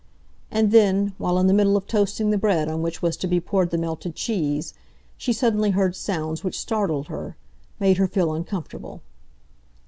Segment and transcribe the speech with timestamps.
[0.49, 3.39] And then, while in the middle of toasting the bread on which was to be
[3.39, 4.73] poured the melted cheese,
[5.15, 7.37] she suddenly heard sounds which startled her,
[7.79, 9.03] made her feel uncomfortable.